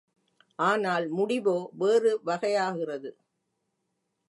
[0.59, 3.11] ஆனால் முடிவோ வேறு வகையாகிறது.